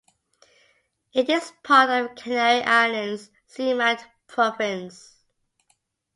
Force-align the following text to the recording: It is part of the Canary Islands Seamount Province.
It 1.13 1.29
is 1.29 1.53
part 1.63 1.91
of 1.91 2.15
the 2.15 2.21
Canary 2.23 2.63
Islands 2.63 3.29
Seamount 3.47 4.01
Province. 4.25 5.15